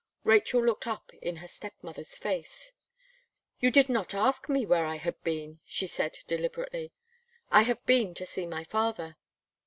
[0.23, 2.73] Rachel looked up in her step mother's face.
[3.59, 6.91] "You did not ask me where I had been," she said deliberately.
[7.51, 9.17] "I have been to see my father."